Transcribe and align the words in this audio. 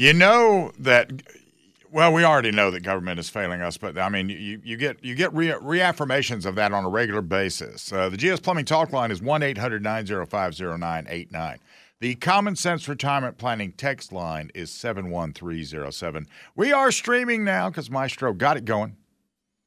You 0.00 0.14
know 0.14 0.72
that. 0.78 1.12
Well, 1.92 2.14
we 2.14 2.24
already 2.24 2.52
know 2.52 2.70
that 2.70 2.80
government 2.80 3.20
is 3.20 3.28
failing 3.28 3.60
us, 3.60 3.76
but 3.76 3.98
I 3.98 4.08
mean, 4.08 4.30
you, 4.30 4.58
you 4.64 4.78
get 4.78 5.04
you 5.04 5.14
get 5.14 5.30
re- 5.34 5.48
reaffirmations 5.48 6.46
of 6.46 6.54
that 6.54 6.72
on 6.72 6.86
a 6.86 6.88
regular 6.88 7.20
basis. 7.20 7.92
Uh, 7.92 8.08
the 8.08 8.16
GS 8.16 8.40
Plumbing 8.40 8.64
Talk 8.64 8.94
line 8.94 9.10
is 9.10 9.20
1 9.20 9.42
800 9.42 9.82
905 9.82 10.58
0989. 10.58 11.58
The 12.00 12.14
Common 12.14 12.56
Sense 12.56 12.88
Retirement 12.88 13.36
Planning 13.36 13.72
text 13.72 14.10
line 14.10 14.50
is 14.54 14.70
71307. 14.70 16.26
We 16.56 16.72
are 16.72 16.90
streaming 16.90 17.44
now 17.44 17.68
because 17.68 17.90
Maestro 17.90 18.32
got 18.32 18.56
it 18.56 18.64
going. 18.64 18.96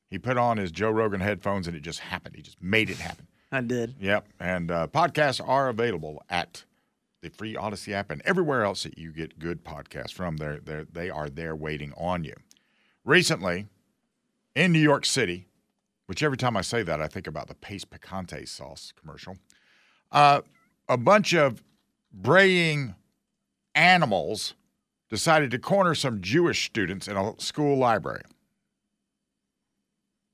He 0.10 0.18
put 0.18 0.40
on 0.40 0.58
his 0.58 0.72
Joe 0.72 0.90
Rogan 0.90 1.20
headphones 1.20 1.68
and 1.68 1.78
it 1.78 1.84
just 1.84 2.00
happened. 2.00 2.38
He 2.38 2.42
just 2.42 2.60
made 2.60 2.90
it 2.90 2.98
happen. 2.98 3.28
I 3.52 3.62
did. 3.62 3.94
Yep. 4.00 4.28
And 4.40 4.72
uh, 4.72 4.88
podcasts 4.88 5.48
are 5.48 5.70
available 5.70 6.24
at 6.28 6.64
the 7.24 7.30
free 7.30 7.56
Audacy 7.56 7.94
app 7.94 8.12
and 8.12 8.22
everywhere 8.26 8.64
else 8.64 8.84
that 8.84 8.98
you 8.98 9.12
get 9.12 9.40
good 9.40 9.64
podcasts 9.64 10.14
from. 10.14 10.38
They're, 10.38 10.60
they're, 10.60 10.86
they 10.86 11.10
are 11.10 11.30
there 11.30 11.56
waiting 11.56 11.94
on 11.98 12.24
you. 12.24 12.36
Recently, 13.04 13.68
in 14.56 14.72
New 14.72 14.80
York 14.80 15.06
City, 15.06 15.48
which 16.06 16.22
every 16.22 16.38
time 16.38 16.56
I 16.56 16.62
say 16.62 16.84
that, 16.84 17.02
I 17.02 17.08
think 17.08 17.26
about 17.26 17.48
the 17.48 17.56
Pace 17.56 17.86
Picante 17.86 18.48
sauce 18.48 18.94
commercial, 19.00 19.38
uh, 20.12 20.42
a 20.88 20.98
bunch 20.98 21.34
of 21.34 21.64
braying 22.12 22.94
animals 23.74 24.54
decided 25.10 25.50
to 25.52 25.60
corner 25.60 25.96
some 25.96 26.22
Jewish 26.22 26.66
students 26.66 27.08
in 27.08 27.18
a 27.18 27.34
school 27.40 27.78
library. 27.78 28.24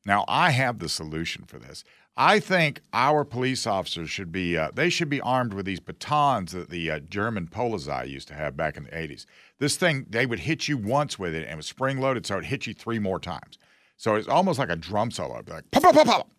Now, 0.05 0.25
I 0.27 0.51
have 0.51 0.79
the 0.79 0.89
solution 0.89 1.45
for 1.45 1.59
this. 1.59 1.83
I 2.21 2.41
think 2.41 2.81
our 2.91 3.23
police 3.23 3.65
officers 3.65 4.09
should 4.09 4.29
be 4.29 4.57
uh, 4.57 4.71
they 4.73 4.89
should 4.89 5.07
be 5.07 5.21
armed 5.21 5.53
with 5.53 5.65
these 5.65 5.79
batons 5.79 6.51
that 6.51 6.69
the 6.69 6.91
uh, 6.91 6.99
German 6.99 7.47
Polizei 7.47 8.09
used 8.09 8.27
to 8.27 8.33
have 8.33 8.57
back 8.57 8.75
in 8.75 8.83
the 8.83 8.89
80s. 8.89 9.25
This 9.59 9.77
thing 9.77 10.05
they 10.09 10.25
would 10.25 10.39
hit 10.39 10.67
you 10.67 10.77
once 10.77 11.17
with 11.17 11.33
it 11.33 11.43
and 11.43 11.53
it 11.53 11.55
was 11.55 11.65
spring 11.65 12.01
loaded 12.01 12.25
so 12.25 12.37
it 12.37 12.43
hit 12.43 12.67
you 12.67 12.73
three 12.73 12.99
more 12.99 13.21
times. 13.21 13.57
So 13.95 14.15
it's 14.15 14.27
almost 14.27 14.59
like 14.59 14.69
a 14.69 14.75
drum 14.75 15.11
solo. 15.11 15.41
Like 15.47 15.71
pop 15.71 15.81
pop 15.81 15.95
pop 15.95 16.07
pop. 16.07 16.29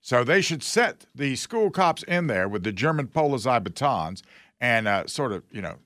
So 0.00 0.22
they 0.22 0.40
should 0.40 0.62
set 0.62 1.06
the 1.12 1.34
school 1.34 1.72
cops 1.72 2.04
in 2.04 2.28
there 2.28 2.48
with 2.48 2.62
the 2.62 2.70
German 2.70 3.08
Polizei 3.08 3.62
batons 3.62 4.22
and 4.60 4.86
uh, 4.86 5.08
sort 5.08 5.32
of, 5.32 5.42
you 5.50 5.60
know, 5.60 5.78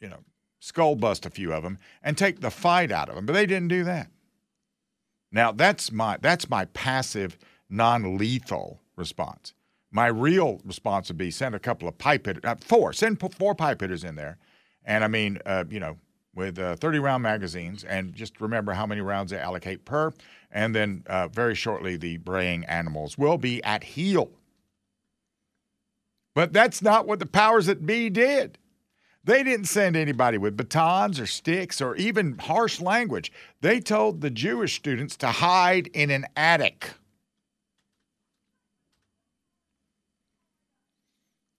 you 0.00 0.08
know, 0.08 0.20
skull 0.60 0.96
bust 0.96 1.26
a 1.26 1.30
few 1.30 1.52
of 1.52 1.62
them 1.62 1.78
and 2.02 2.16
take 2.16 2.40
the 2.40 2.50
fight 2.50 2.90
out 2.90 3.10
of 3.10 3.16
them. 3.16 3.26
But 3.26 3.34
they 3.34 3.44
didn't 3.44 3.68
do 3.68 3.84
that. 3.84 4.08
Now 5.30 5.52
that's 5.52 5.92
my 5.92 6.16
that's 6.22 6.48
my 6.48 6.64
passive 6.64 7.36
non-lethal 7.70 8.80
response. 8.96 9.54
My 9.90 10.06
real 10.06 10.60
response 10.64 11.08
would 11.08 11.18
be 11.18 11.30
send 11.30 11.54
a 11.54 11.58
couple 11.58 11.88
of 11.88 11.96
pipe 11.98 12.26
hitters, 12.26 12.44
uh, 12.44 12.56
four, 12.60 12.92
send 12.92 13.20
four 13.20 13.54
pipe 13.54 13.80
hitters 13.80 14.04
in 14.04 14.16
there, 14.16 14.38
and 14.84 15.02
I 15.02 15.08
mean, 15.08 15.38
uh, 15.46 15.64
you 15.70 15.80
know, 15.80 15.96
with 16.34 16.58
uh, 16.58 16.76
30 16.76 16.98
round 16.98 17.22
magazines, 17.22 17.84
and 17.84 18.14
just 18.14 18.40
remember 18.40 18.72
how 18.72 18.86
many 18.86 19.00
rounds 19.00 19.30
they 19.30 19.38
allocate 19.38 19.84
per, 19.84 20.12
and 20.50 20.74
then 20.74 21.02
uh, 21.06 21.28
very 21.28 21.54
shortly 21.54 21.96
the 21.96 22.18
braying 22.18 22.64
animals 22.66 23.16
will 23.18 23.38
be 23.38 23.62
at 23.64 23.82
heel. 23.82 24.30
But 26.34 26.52
that's 26.52 26.80
not 26.82 27.06
what 27.06 27.18
the 27.18 27.26
powers 27.26 27.66
that 27.66 27.84
be 27.84 28.08
did. 28.10 28.58
They 29.24 29.42
didn't 29.42 29.66
send 29.66 29.96
anybody 29.96 30.38
with 30.38 30.56
batons 30.56 31.18
or 31.18 31.26
sticks 31.26 31.80
or 31.80 31.96
even 31.96 32.38
harsh 32.38 32.80
language. 32.80 33.32
They 33.60 33.80
told 33.80 34.20
the 34.20 34.30
Jewish 34.30 34.76
students 34.76 35.16
to 35.16 35.26
hide 35.26 35.88
in 35.88 36.10
an 36.10 36.26
attic. 36.36 36.92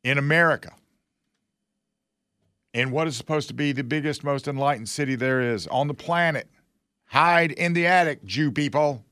In 0.03 0.17
America, 0.17 0.73
in 2.73 2.91
what 2.91 3.07
is 3.07 3.15
supposed 3.15 3.47
to 3.47 3.53
be 3.53 3.71
the 3.71 3.83
biggest, 3.83 4.23
most 4.23 4.47
enlightened 4.47 4.89
city 4.89 5.15
there 5.15 5.41
is 5.41 5.67
on 5.67 5.87
the 5.87 5.93
planet. 5.93 6.47
Hide 7.07 7.51
in 7.51 7.73
the 7.73 7.87
attic, 7.87 8.23
Jew 8.23 8.51
people. 8.51 9.03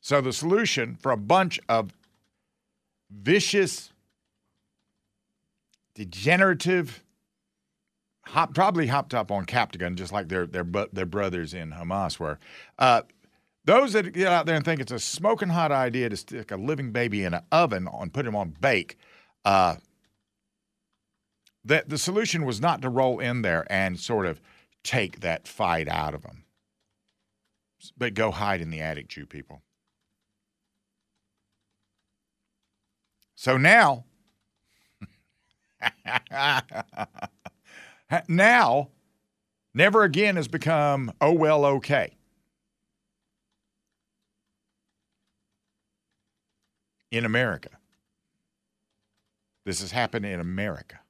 So, 0.00 0.20
the 0.20 0.32
solution 0.32 0.96
for 1.00 1.10
a 1.10 1.16
bunch 1.16 1.58
of 1.68 1.92
vicious, 3.10 3.92
degenerative, 5.94 7.02
hop, 8.22 8.54
probably 8.54 8.86
hopped 8.86 9.12
up 9.12 9.32
on 9.32 9.44
Captagon, 9.44 9.96
just 9.96 10.12
like 10.12 10.28
their, 10.28 10.46
their, 10.46 10.64
their 10.92 11.06
brothers 11.06 11.52
in 11.52 11.72
Hamas 11.72 12.18
were. 12.20 12.38
Uh, 12.78 13.02
those 13.68 13.92
that 13.92 14.10
get 14.14 14.28
out 14.28 14.46
there 14.46 14.56
and 14.56 14.64
think 14.64 14.80
it's 14.80 14.92
a 14.92 14.98
smoking 14.98 15.50
hot 15.50 15.70
idea 15.70 16.08
to 16.08 16.16
stick 16.16 16.50
a 16.50 16.56
living 16.56 16.90
baby 16.90 17.22
in 17.22 17.34
an 17.34 17.42
oven 17.52 17.86
and 18.00 18.14
put 18.14 18.24
him 18.24 18.34
on 18.34 18.56
bake, 18.62 18.96
uh, 19.44 19.76
that 21.66 21.86
the 21.90 21.98
solution 21.98 22.46
was 22.46 22.62
not 22.62 22.80
to 22.80 22.88
roll 22.88 23.20
in 23.20 23.42
there 23.42 23.70
and 23.70 24.00
sort 24.00 24.24
of 24.24 24.40
take 24.82 25.20
that 25.20 25.46
fight 25.46 25.86
out 25.86 26.14
of 26.14 26.22
them, 26.22 26.44
but 27.98 28.14
go 28.14 28.30
hide 28.30 28.62
in 28.62 28.70
the 28.70 28.80
attic, 28.80 29.08
Jew 29.08 29.26
people. 29.26 29.60
So 33.34 33.58
now, 33.58 34.06
now, 38.28 38.88
never 39.74 40.04
again 40.04 40.36
has 40.36 40.48
become 40.48 41.12
oh 41.20 41.32
well 41.34 41.66
okay. 41.66 42.17
In 47.10 47.24
America. 47.24 47.70
This 49.64 49.80
has 49.80 49.92
happened 49.92 50.24
in 50.24 50.40
America. 50.40 51.00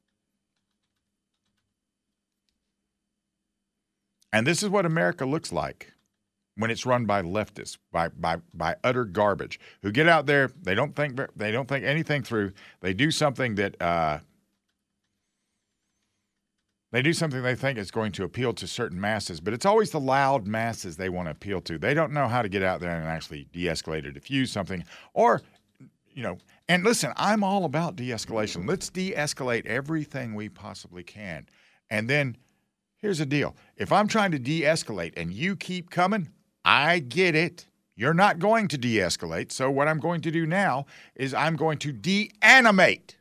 And 4.32 4.46
this 4.46 4.62
is 4.62 4.68
what 4.68 4.84
America 4.84 5.24
looks 5.24 5.52
like 5.52 5.92
when 6.56 6.70
it's 6.70 6.84
run 6.84 7.06
by 7.06 7.22
leftists, 7.22 7.78
by 7.92 8.08
by 8.08 8.38
by 8.52 8.76
utter 8.84 9.04
garbage, 9.04 9.58
who 9.82 9.92
get 9.92 10.08
out 10.08 10.26
there. 10.26 10.50
They 10.60 10.74
don't 10.74 10.94
think 10.94 11.18
they 11.36 11.50
don't 11.50 11.68
think 11.68 11.84
anything 11.84 12.22
through. 12.22 12.52
They 12.80 12.92
do 12.92 13.10
something 13.10 13.54
that 13.54 13.80
uh, 13.80 14.18
they 16.90 17.00
do 17.00 17.12
something 17.12 17.42
they 17.42 17.54
think 17.54 17.78
is 17.78 17.90
going 17.90 18.12
to 18.12 18.24
appeal 18.24 18.52
to 18.54 18.66
certain 18.66 19.00
masses, 19.00 19.40
but 19.40 19.54
it's 19.54 19.66
always 19.66 19.90
the 19.90 20.00
loud 20.00 20.46
masses 20.46 20.96
they 20.96 21.08
want 21.08 21.26
to 21.26 21.32
appeal 21.32 21.60
to. 21.62 21.78
They 21.78 21.94
don't 21.94 22.12
know 22.12 22.28
how 22.28 22.42
to 22.42 22.48
get 22.48 22.62
out 22.62 22.80
there 22.80 22.98
and 22.98 23.06
actually 23.06 23.46
de-escalate 23.52 24.06
or 24.06 24.10
diffuse 24.10 24.50
something, 24.50 24.84
or 25.12 25.42
you 26.18 26.24
know, 26.24 26.36
and 26.68 26.82
listen, 26.82 27.12
I'm 27.16 27.44
all 27.44 27.64
about 27.64 27.94
de 27.94 28.08
escalation. 28.08 28.68
Let's 28.68 28.90
de 28.90 29.12
escalate 29.12 29.64
everything 29.66 30.34
we 30.34 30.48
possibly 30.48 31.04
can. 31.04 31.46
And 31.90 32.10
then 32.10 32.36
here's 32.96 33.18
the 33.18 33.24
deal 33.24 33.54
if 33.76 33.92
I'm 33.92 34.08
trying 34.08 34.32
to 34.32 34.38
de 34.40 34.62
escalate 34.62 35.12
and 35.16 35.32
you 35.32 35.54
keep 35.54 35.90
coming, 35.90 36.30
I 36.64 36.98
get 36.98 37.36
it. 37.36 37.66
You're 37.94 38.14
not 38.14 38.40
going 38.40 38.66
to 38.66 38.76
de 38.76 38.96
escalate. 38.96 39.52
So, 39.52 39.70
what 39.70 39.86
I'm 39.86 40.00
going 40.00 40.20
to 40.22 40.32
do 40.32 40.44
now 40.44 40.86
is 41.14 41.34
I'm 41.34 41.54
going 41.54 41.78
to 41.78 41.92
de 41.92 42.32
animate. 42.42 43.16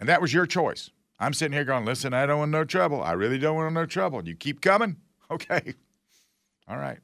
And 0.00 0.08
that 0.08 0.22
was 0.22 0.32
your 0.32 0.46
choice. 0.46 0.90
I'm 1.20 1.34
sitting 1.34 1.52
here 1.52 1.66
going, 1.66 1.84
listen, 1.84 2.14
I 2.14 2.24
don't 2.24 2.38
want 2.38 2.50
no 2.50 2.64
trouble. 2.64 3.02
I 3.02 3.12
really 3.12 3.38
don't 3.38 3.56
want 3.56 3.74
no 3.74 3.84
trouble. 3.84 4.26
You 4.26 4.34
keep 4.34 4.62
coming? 4.62 4.96
Okay. 5.30 5.72
All 6.68 6.76
right. 6.76 6.98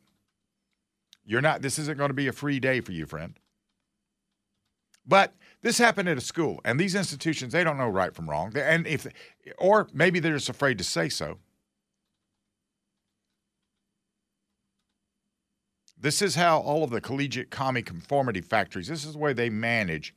You're 1.31 1.41
not, 1.41 1.63
this 1.63 1.79
isn't 1.79 1.97
going 1.97 2.11
to 2.11 2.15
be 2.15 2.27
a 2.27 2.33
free 2.33 2.59
day 2.59 2.81
for 2.81 2.91
you, 2.91 3.07
friend. 3.07 3.39
But 5.07 5.33
this 5.63 5.79
happened 5.79 6.09
at 6.09 6.19
a 6.19 6.21
school, 6.21 6.61
and 6.65 6.79
these 6.79 6.97
institutions, 6.97 7.53
they 7.53 7.63
don't 7.63 7.79
know 7.79 7.89
right 7.89 8.13
from 8.13 8.29
wrong. 8.29 8.53
And 8.57 8.85
if, 8.85 9.07
or 9.57 9.87
maybe 9.95 10.19
they're 10.19 10.35
just 10.35 10.49
afraid 10.49 10.77
to 10.79 10.85
say 10.85 11.09
so. 11.09 11.39
This 15.97 16.21
is 16.21 16.35
how 16.35 16.59
all 16.59 16.83
of 16.83 16.91
the 16.91 17.01
collegiate 17.01 17.53
commie 17.53 17.83
conformity 17.83 18.41
factories, 18.41 18.89
this 18.89 19.05
is 19.05 19.13
the 19.13 19.19
way 19.21 19.33
they 19.33 19.51
manage. 19.51 20.13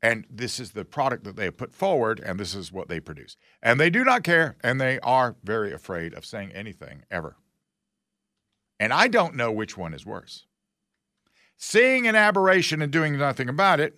And 0.00 0.24
this 0.30 0.58
is 0.58 0.70
the 0.70 0.86
product 0.86 1.24
that 1.24 1.36
they 1.36 1.44
have 1.44 1.58
put 1.58 1.74
forward, 1.74 2.20
and 2.24 2.40
this 2.40 2.54
is 2.54 2.72
what 2.72 2.88
they 2.88 3.00
produce. 3.00 3.36
And 3.62 3.78
they 3.78 3.90
do 3.90 4.02
not 4.02 4.22
care, 4.22 4.56
and 4.62 4.80
they 4.80 4.98
are 5.00 5.36
very 5.44 5.74
afraid 5.74 6.14
of 6.14 6.24
saying 6.24 6.52
anything 6.52 7.02
ever. 7.10 7.36
And 8.80 8.94
I 8.94 9.08
don't 9.08 9.36
know 9.36 9.52
which 9.52 9.76
one 9.76 9.92
is 9.92 10.06
worse. 10.06 10.46
Seeing 11.58 12.08
an 12.08 12.16
aberration 12.16 12.80
and 12.80 12.90
doing 12.90 13.18
nothing 13.18 13.50
about 13.50 13.78
it, 13.78 13.94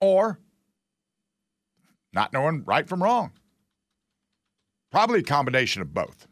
or 0.00 0.38
not 2.12 2.32
knowing 2.32 2.62
right 2.64 2.86
from 2.86 3.02
wrong. 3.02 3.32
Probably 4.92 5.20
a 5.20 5.24
combination 5.24 5.80
of 5.80 5.94
both. 5.94 6.28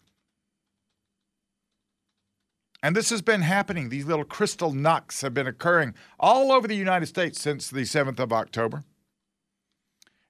And 2.82 2.94
this 2.94 3.08
has 3.10 3.22
been 3.22 3.42
happening. 3.42 3.88
These 3.88 4.04
little 4.04 4.24
Kristallnachts 4.24 5.22
have 5.22 5.32
been 5.32 5.46
occurring 5.46 5.94
all 6.20 6.52
over 6.52 6.68
the 6.68 6.76
United 6.76 7.06
States 7.06 7.40
since 7.40 7.70
the 7.70 7.80
7th 7.80 8.20
of 8.20 8.32
October. 8.32 8.84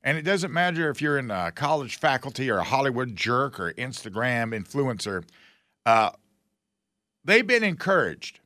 And 0.02 0.16
it 0.16 0.22
doesn't 0.22 0.52
matter 0.52 0.88
if 0.88 1.02
you're 1.02 1.18
in 1.18 1.32
a 1.32 1.50
college 1.50 1.98
faculty 1.98 2.48
or 2.48 2.58
a 2.58 2.64
Hollywood 2.64 3.16
jerk 3.16 3.58
or 3.58 3.72
Instagram 3.72 4.54
influencer, 4.56 5.24
uh, 5.86 6.10
they've 7.24 7.46
been 7.46 7.64
encouraged. 7.64 8.40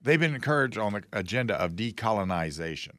They've 0.00 0.20
been 0.20 0.34
encouraged 0.34 0.78
on 0.78 0.92
the 0.92 1.02
agenda 1.12 1.54
of 1.54 1.72
decolonization. 1.72 2.92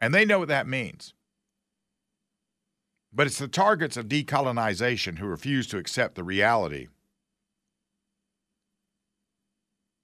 And 0.00 0.14
they 0.14 0.24
know 0.24 0.38
what 0.38 0.48
that 0.48 0.66
means. 0.66 1.12
But 3.12 3.26
it's 3.26 3.38
the 3.38 3.48
targets 3.48 3.96
of 3.96 4.06
decolonization 4.06 5.18
who 5.18 5.26
refuse 5.26 5.66
to 5.68 5.78
accept 5.78 6.14
the 6.14 6.24
reality 6.24 6.88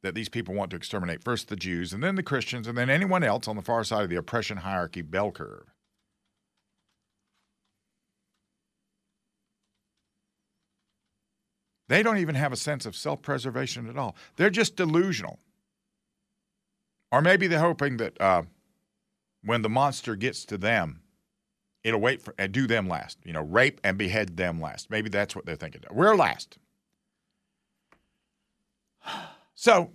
that 0.02 0.14
these 0.14 0.28
people 0.28 0.54
want 0.54 0.70
to 0.70 0.76
exterminate 0.76 1.24
first 1.24 1.48
the 1.48 1.56
Jews 1.56 1.92
and 1.92 2.02
then 2.02 2.16
the 2.16 2.22
Christians 2.22 2.66
and 2.66 2.76
then 2.76 2.90
anyone 2.90 3.22
else 3.22 3.48
on 3.48 3.56
the 3.56 3.62
far 3.62 3.84
side 3.84 4.04
of 4.04 4.10
the 4.10 4.16
oppression 4.16 4.58
hierarchy 4.58 5.00
bell 5.00 5.30
curve. 5.30 5.73
They 11.88 12.02
don't 12.02 12.18
even 12.18 12.34
have 12.34 12.52
a 12.52 12.56
sense 12.56 12.86
of 12.86 12.96
self 12.96 13.22
preservation 13.22 13.88
at 13.88 13.98
all. 13.98 14.16
They're 14.36 14.50
just 14.50 14.76
delusional. 14.76 15.38
Or 17.12 17.20
maybe 17.20 17.46
they're 17.46 17.60
hoping 17.60 17.98
that 17.98 18.20
uh, 18.20 18.42
when 19.44 19.62
the 19.62 19.68
monster 19.68 20.16
gets 20.16 20.44
to 20.46 20.58
them, 20.58 21.00
it'll 21.84 22.00
wait 22.00 22.22
for 22.22 22.34
and 22.38 22.50
do 22.52 22.66
them 22.66 22.88
last. 22.88 23.18
You 23.24 23.32
know, 23.32 23.42
rape 23.42 23.80
and 23.84 23.96
behead 23.98 24.36
them 24.36 24.60
last. 24.60 24.90
Maybe 24.90 25.08
that's 25.10 25.36
what 25.36 25.46
they're 25.46 25.56
thinking. 25.56 25.82
We're 25.90 26.16
last. 26.16 26.58
So, 29.56 29.92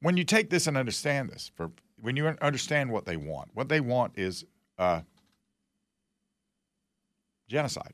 when 0.00 0.16
you 0.16 0.24
take 0.24 0.50
this 0.50 0.66
and 0.66 0.76
understand 0.76 1.28
this, 1.30 1.50
for 1.54 1.70
when 2.00 2.16
you 2.16 2.26
understand 2.26 2.90
what 2.90 3.04
they 3.04 3.16
want, 3.16 3.50
what 3.54 3.68
they 3.68 3.80
want 3.80 4.14
is 4.16 4.44
uh, 4.78 5.02
genocide. 7.48 7.92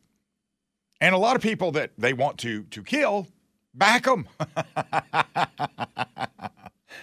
And 1.00 1.14
a 1.14 1.19
lot 1.19 1.37
of 1.37 1.43
people 1.43 1.73
that 1.73 1.93
they 1.97 2.12
want 2.12 2.38
to 2.38 2.64
to 2.64 2.82
kill, 2.82 3.26
back 3.75 4.05
them. 4.05 4.29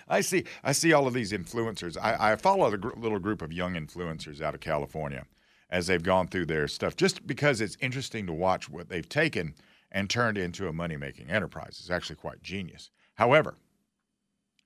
I 0.09 0.21
see. 0.21 0.45
I 0.63 0.71
see 0.71 0.94
all 0.94 1.07
of 1.07 1.13
these 1.13 1.31
influencers. 1.31 1.97
I, 2.01 2.33
I 2.33 2.35
follow 2.35 2.71
a 2.73 2.77
gr- 2.77 2.97
little 2.97 3.19
group 3.19 3.41
of 3.41 3.51
young 3.51 3.73
influencers 3.73 4.41
out 4.41 4.53
of 4.53 4.61
California 4.61 5.25
as 5.69 5.88
they've 5.88 6.03
gone 6.03 6.27
through 6.27 6.45
their 6.45 6.67
stuff, 6.67 6.95
just 6.95 7.27
because 7.27 7.59
it's 7.59 7.77
interesting 7.81 8.25
to 8.25 8.33
watch 8.33 8.69
what 8.69 8.88
they've 8.88 9.09
taken 9.09 9.53
and 9.91 10.09
turned 10.09 10.38
into 10.38 10.67
a 10.67 10.73
money-making 10.73 11.29
enterprise. 11.29 11.77
It's 11.79 11.89
actually 11.89 12.15
quite 12.17 12.41
genius. 12.41 12.89
However, 13.15 13.55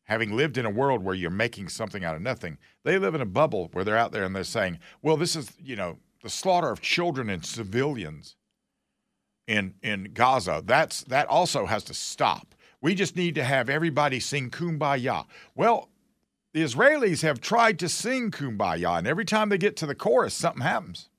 having 0.04 0.36
lived 0.36 0.58
in 0.58 0.66
a 0.66 0.70
world 0.70 1.04
where 1.04 1.16
you're 1.16 1.32
making 1.32 1.70
something 1.70 2.04
out 2.04 2.16
of 2.16 2.22
nothing, 2.22 2.58
they 2.84 3.00
live 3.00 3.16
in 3.16 3.22
a 3.22 3.26
bubble 3.26 3.70
where 3.74 3.84
they're 3.84 3.98
out 3.98 4.12
there 4.12 4.24
and 4.24 4.36
they're 4.36 4.44
saying, 4.44 4.80
"Well, 5.02 5.18
this 5.18 5.36
is 5.36 5.52
you 5.60 5.76
know 5.76 5.98
the 6.22 6.30
slaughter 6.30 6.70
of 6.70 6.82
children 6.82 7.30
and 7.30 7.46
civilians." 7.46 8.36
In 9.48 9.76
in 9.82 10.12
Gaza. 10.14 10.62
That's 10.66 11.04
that 11.06 11.28
also 11.28 11.66
has 11.66 11.84
to 11.86 11.94
stop. 11.94 12.56
We 12.82 12.96
just 12.96 13.16
need 13.16 13.36
to 13.36 13.44
have 13.44 13.70
everybody 13.70 14.20
sing 14.20 14.50
kumbaya. 14.50 15.26
Well, 15.56 15.90
the 16.54 16.62
Israelis 16.62 17.22
have 17.22 17.40
tried 17.40 17.80
to 17.80 17.90
sing 17.90 18.32
kumbaya, 18.32 18.98
and 18.98 19.08
every 19.08 19.26
time 19.26 19.50
they 19.50 19.58
get 19.58 19.78
to 19.78 19.86
the 19.86 19.96
chorus, 19.96 20.34
something 20.34 20.64
happens. 20.64 21.10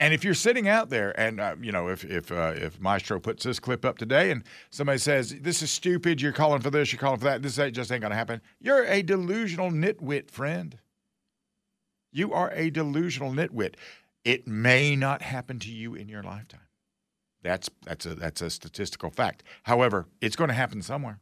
And 0.00 0.12
if 0.12 0.24
you're 0.24 0.34
sitting 0.34 0.68
out 0.68 0.90
there, 0.90 1.18
and 1.18 1.40
uh, 1.40 1.56
you 1.60 1.72
know, 1.72 1.88
if 1.88 2.04
if 2.04 2.30
uh, 2.30 2.52
if 2.56 2.80
Maestro 2.80 3.20
puts 3.20 3.44
this 3.44 3.60
clip 3.60 3.84
up 3.84 3.96
today, 3.96 4.30
and 4.32 4.42
somebody 4.70 4.98
says 4.98 5.34
this 5.40 5.62
is 5.62 5.70
stupid, 5.70 6.20
you're 6.20 6.32
calling 6.32 6.60
for 6.60 6.70
this, 6.70 6.92
you're 6.92 7.00
calling 7.00 7.20
for 7.20 7.24
that, 7.24 7.42
this 7.42 7.56
just 7.56 7.92
ain't 7.92 8.02
gonna 8.02 8.14
happen. 8.14 8.40
You're 8.60 8.84
a 8.84 9.02
delusional 9.02 9.70
nitwit, 9.70 10.30
friend. 10.30 10.78
You 12.12 12.32
are 12.32 12.50
a 12.52 12.70
delusional 12.70 13.32
nitwit. 13.32 13.76
It 14.24 14.46
may 14.46 14.96
not 14.96 15.22
happen 15.22 15.58
to 15.60 15.70
you 15.70 15.94
in 15.94 16.08
your 16.08 16.22
lifetime. 16.22 16.60
That's 17.42 17.68
that's 17.84 18.06
a 18.06 18.14
that's 18.14 18.40
a 18.40 18.48
statistical 18.48 19.10
fact. 19.10 19.42
However, 19.64 20.06
it's 20.20 20.34
going 20.34 20.48
to 20.48 20.54
happen 20.54 20.80
somewhere. 20.80 21.20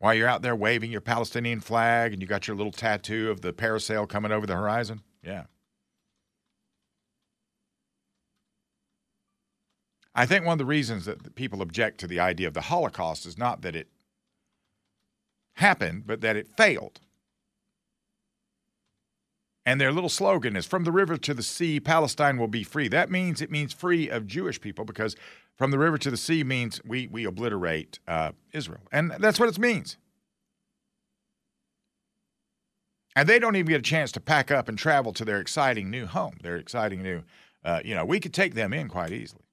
While 0.00 0.14
you're 0.14 0.26
out 0.26 0.42
there 0.42 0.56
waving 0.56 0.90
your 0.90 1.00
Palestinian 1.00 1.60
flag 1.60 2.12
and 2.12 2.20
you 2.20 2.26
got 2.26 2.48
your 2.48 2.56
little 2.56 2.72
tattoo 2.72 3.30
of 3.30 3.40
the 3.40 3.52
parasail 3.52 4.08
coming 4.08 4.32
over 4.32 4.48
the 4.48 4.56
horizon, 4.56 5.02
yeah. 5.22 5.44
I 10.12 10.26
think 10.26 10.44
one 10.44 10.54
of 10.54 10.58
the 10.58 10.66
reasons 10.66 11.04
that 11.04 11.36
people 11.36 11.62
object 11.62 12.00
to 12.00 12.08
the 12.08 12.18
idea 12.18 12.48
of 12.48 12.54
the 12.54 12.62
Holocaust 12.62 13.24
is 13.24 13.38
not 13.38 13.62
that 13.62 13.76
it 13.76 13.88
happened, 15.54 16.02
but 16.06 16.20
that 16.20 16.36
it 16.36 16.48
failed. 16.48 17.00
And 19.64 19.80
their 19.80 19.92
little 19.92 20.08
slogan 20.08 20.56
is 20.56 20.66
From 20.66 20.84
the 20.84 20.92
river 20.92 21.16
to 21.16 21.34
the 21.34 21.42
sea, 21.42 21.78
Palestine 21.80 22.38
will 22.38 22.48
be 22.48 22.64
free. 22.64 22.88
That 22.88 23.10
means 23.10 23.40
it 23.40 23.50
means 23.50 23.72
free 23.72 24.08
of 24.08 24.26
Jewish 24.26 24.60
people 24.60 24.84
because 24.84 25.14
from 25.56 25.70
the 25.70 25.78
river 25.78 25.98
to 25.98 26.10
the 26.10 26.16
sea 26.16 26.42
means 26.42 26.80
we, 26.84 27.06
we 27.06 27.24
obliterate 27.24 28.00
uh, 28.08 28.32
Israel. 28.52 28.80
And 28.90 29.12
that's 29.18 29.38
what 29.38 29.48
it 29.48 29.58
means. 29.58 29.96
And 33.14 33.28
they 33.28 33.38
don't 33.38 33.56
even 33.56 33.68
get 33.68 33.80
a 33.80 33.82
chance 33.82 34.10
to 34.12 34.20
pack 34.20 34.50
up 34.50 34.68
and 34.68 34.78
travel 34.78 35.12
to 35.12 35.24
their 35.24 35.38
exciting 35.38 35.90
new 35.90 36.06
home, 36.06 36.38
their 36.42 36.56
exciting 36.56 37.02
new, 37.02 37.22
uh, 37.64 37.80
you 37.84 37.94
know, 37.94 38.04
we 38.04 38.20
could 38.20 38.32
take 38.32 38.54
them 38.54 38.72
in 38.72 38.88
quite 38.88 39.12
easily 39.12 39.44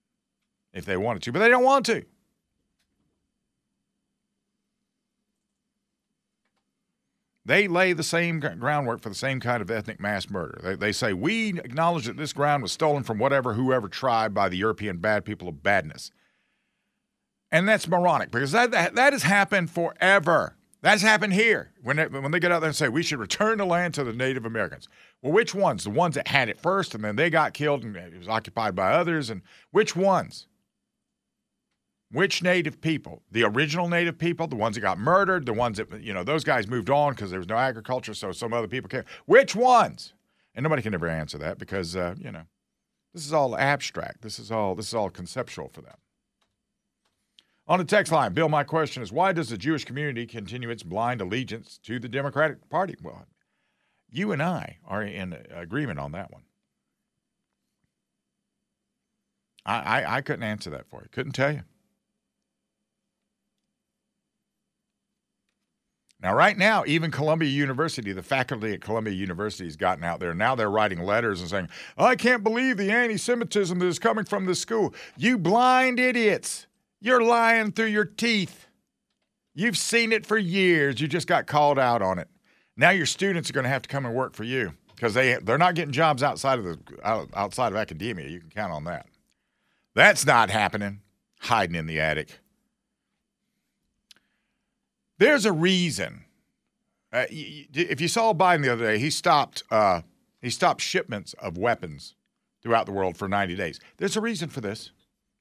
if 0.73 0.85
they 0.85 0.97
wanted 0.97 1.21
to, 1.23 1.31
but 1.31 1.39
they 1.39 1.49
don't 1.49 1.63
want 1.63 1.85
to. 1.87 2.05
They 7.49 7.67
lay 7.67 7.93
the 7.93 8.03
same 8.03 8.39
groundwork 8.39 9.01
for 9.01 9.09
the 9.09 9.15
same 9.15 9.39
kind 9.39 9.59
of 9.63 9.71
ethnic 9.71 9.99
mass 9.99 10.29
murder. 10.29 10.59
They, 10.63 10.75
they 10.75 10.91
say, 10.91 11.13
We 11.13 11.57
acknowledge 11.57 12.05
that 12.05 12.15
this 12.15 12.31
ground 12.31 12.61
was 12.61 12.71
stolen 12.71 13.01
from 13.01 13.17
whatever, 13.17 13.55
whoever 13.55 13.89
tribe 13.89 14.35
by 14.35 14.49
the 14.49 14.57
European 14.57 14.97
bad 14.97 15.25
people 15.25 15.47
of 15.47 15.63
badness. 15.63 16.11
And 17.51 17.67
that's 17.67 17.87
moronic 17.87 18.29
because 18.29 18.51
that, 18.51 18.69
that, 18.69 18.93
that 18.93 19.13
has 19.13 19.23
happened 19.23 19.71
forever. 19.71 20.57
That's 20.83 21.01
happened 21.01 21.33
here 21.33 21.71
when 21.81 21.95
they, 21.97 22.05
when 22.05 22.29
they 22.29 22.39
get 22.39 22.51
out 22.51 22.59
there 22.59 22.69
and 22.69 22.75
say 22.75 22.87
we 22.87 23.01
should 23.01 23.17
return 23.17 23.57
the 23.57 23.65
land 23.65 23.95
to 23.95 24.03
the 24.03 24.13
Native 24.13 24.45
Americans. 24.45 24.87
Well, 25.23 25.33
which 25.33 25.55
ones? 25.55 25.85
The 25.85 25.89
ones 25.89 26.13
that 26.13 26.27
had 26.27 26.49
it 26.49 26.61
first 26.61 26.93
and 26.93 27.03
then 27.03 27.15
they 27.15 27.31
got 27.31 27.55
killed 27.55 27.83
and 27.83 27.95
it 27.95 28.15
was 28.15 28.27
occupied 28.27 28.75
by 28.75 28.91
others. 28.91 29.31
And 29.31 29.41
which 29.71 29.95
ones? 29.95 30.45
Which 32.11 32.41
native 32.41 32.81
people? 32.81 33.21
The 33.31 33.43
original 33.43 33.87
native 33.87 34.17
people, 34.17 34.47
the 34.47 34.55
ones 34.55 34.75
that 34.75 34.81
got 34.81 34.97
murdered, 34.97 35.45
the 35.45 35.53
ones 35.53 35.77
that, 35.77 36.01
you 36.01 36.13
know, 36.13 36.23
those 36.23 36.43
guys 36.43 36.67
moved 36.67 36.89
on 36.89 37.13
because 37.13 37.29
there 37.29 37.39
was 37.39 37.47
no 37.47 37.57
agriculture, 37.57 38.15
so 38.15 38.31
some 38.31 38.51
other 38.51 38.67
people 38.67 38.89
came. 38.89 39.03
Which 39.25 39.55
ones? 39.55 40.13
And 40.55 40.63
nobody 40.63 40.81
can 40.81 40.95
ever 40.95 41.07
answer 41.07 41.37
that 41.37 41.59
because, 41.59 41.95
uh, 41.95 42.15
you 42.17 42.31
know, 42.31 42.43
this 43.13 43.25
is 43.25 43.33
all 43.33 43.55
abstract. 43.55 44.21
This 44.21 44.39
is 44.39 44.51
all 44.51 44.75
this 44.75 44.87
is 44.87 44.93
all 44.93 45.09
conceptual 45.09 45.69
for 45.69 45.81
them. 45.81 45.97
On 47.67 47.77
the 47.77 47.85
text 47.85 48.11
line, 48.11 48.33
Bill, 48.33 48.49
my 48.49 48.63
question 48.63 49.03
is 49.03 49.11
why 49.11 49.31
does 49.31 49.49
the 49.49 49.57
Jewish 49.57 49.85
community 49.85 50.25
continue 50.25 50.71
its 50.71 50.81
blind 50.81 51.21
allegiance 51.21 51.79
to 51.83 51.99
the 51.99 52.09
Democratic 52.09 52.67
Party? 52.69 52.95
Well, 53.01 53.27
you 54.09 54.31
and 54.31 54.41
I 54.41 54.77
are 54.87 55.03
in 55.03 55.37
agreement 55.51 55.99
on 55.99 56.11
that 56.13 56.31
one. 56.31 56.43
I, 59.65 60.01
I, 60.01 60.15
I 60.17 60.21
couldn't 60.21 60.43
answer 60.43 60.71
that 60.71 60.89
for 60.89 61.01
you. 61.03 61.09
Couldn't 61.11 61.33
tell 61.33 61.51
you. 61.51 61.61
Now, 66.21 66.35
right 66.35 66.57
now, 66.57 66.83
even 66.85 67.11
Columbia 67.11 67.49
University, 67.49 68.11
the 68.11 68.21
faculty 68.21 68.73
at 68.73 68.81
Columbia 68.81 69.13
University 69.13 69.63
has 69.65 69.77
gotten 69.77 70.03
out 70.03 70.19
there. 70.19 70.33
Now 70.33 70.53
they're 70.53 70.69
writing 70.69 71.01
letters 71.01 71.39
and 71.39 71.49
saying, 71.49 71.69
I 71.97 72.15
can't 72.17 72.43
believe 72.43 72.75
the 72.75 72.91
anti 72.91 73.17
Semitism 73.17 73.79
that 73.79 73.85
is 73.85 73.99
coming 73.99 74.25
from 74.25 74.45
this 74.45 74.59
school. 74.59 74.93
You 75.15 75.37
blind 75.37 75.99
idiots. 75.99 76.67
You're 76.99 77.23
lying 77.23 77.71
through 77.71 77.87
your 77.87 78.03
teeth. 78.03 78.67
You've 79.55 79.77
seen 79.77 80.11
it 80.11 80.25
for 80.25 80.37
years. 80.37 80.99
You 80.99 81.07
just 81.07 81.27
got 81.27 81.47
called 81.47 81.79
out 81.79 82.01
on 82.01 82.19
it. 82.19 82.27
Now 82.75 82.89
your 82.89 83.05
students 83.05 83.49
are 83.49 83.53
going 83.53 83.63
to 83.63 83.69
have 83.69 83.81
to 83.83 83.89
come 83.89 84.05
and 84.05 84.13
work 84.13 84.33
for 84.33 84.43
you 84.43 84.73
because 84.95 85.13
they, 85.13 85.35
they're 85.35 85.57
not 85.57 85.75
getting 85.75 85.93
jobs 85.93 86.21
outside 86.21 86.59
of, 86.59 86.65
the, 86.65 86.79
outside 87.33 87.71
of 87.71 87.77
academia. 87.77 88.27
You 88.27 88.41
can 88.41 88.49
count 88.49 88.73
on 88.73 88.83
that. 88.85 89.05
That's 89.95 90.25
not 90.25 90.49
happening. 90.49 90.99
Hiding 91.39 91.75
in 91.75 91.85
the 91.85 92.01
attic. 92.01 92.39
There's 95.19 95.45
a 95.45 95.51
reason. 95.51 96.23
Uh, 97.11 97.25
if 97.29 97.99
you 98.01 98.07
saw 98.07 98.33
Biden 98.33 98.63
the 98.63 98.73
other 98.73 98.85
day, 98.85 98.99
he 98.99 99.09
stopped 99.09 99.63
uh, 99.69 100.01
he 100.41 100.49
stopped 100.49 100.81
shipments 100.81 101.33
of 101.33 101.57
weapons 101.57 102.15
throughout 102.63 102.85
the 102.85 102.91
world 102.91 103.17
for 103.17 103.27
90 103.27 103.55
days. 103.55 103.79
There's 103.97 104.15
a 104.15 104.21
reason 104.21 104.49
for 104.49 104.61
this, 104.61 104.91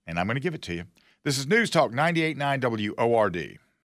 and 0.06 0.18
I'm 0.18 0.26
going 0.26 0.34
to 0.36 0.40
give 0.40 0.54
it 0.54 0.62
to 0.62 0.74
you. 0.74 0.84
This 1.24 1.38
is 1.38 1.46
News 1.46 1.70
Talk 1.70 1.92
98.9 1.92 2.96
WORD. 2.96 3.58